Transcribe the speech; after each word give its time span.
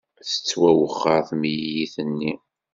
Tettwawexxer 0.27 1.21
temlilit-nni. 1.29 2.33